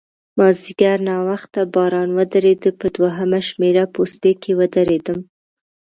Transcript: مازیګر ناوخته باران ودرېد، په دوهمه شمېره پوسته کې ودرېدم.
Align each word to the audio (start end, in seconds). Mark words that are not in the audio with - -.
مازیګر 0.37 0.97
ناوخته 1.09 1.61
باران 1.73 2.09
ودرېد، 2.17 2.63
په 2.79 2.87
دوهمه 2.95 3.39
شمېره 3.47 3.85
پوسته 3.93 4.29
کې 4.41 4.51
ودرېدم. 4.59 5.19